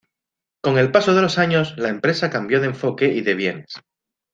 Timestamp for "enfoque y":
2.65-3.21